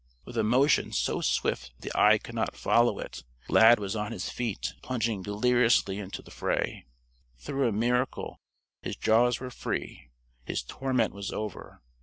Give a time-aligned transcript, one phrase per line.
[0.25, 4.11] With a motion so swift that the eye could not follow it, Lad was on
[4.11, 6.87] his feet and plunging deliriously into the fray.
[7.37, 8.39] Through a miracle,
[8.81, 10.09] his jaws were free;
[10.43, 11.83] his torment was over.